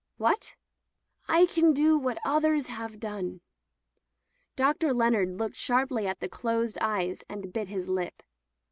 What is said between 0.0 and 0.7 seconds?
"What?"